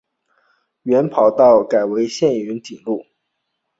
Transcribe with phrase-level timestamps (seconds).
[0.81, 3.05] 原跑道即改建为现今云锦路。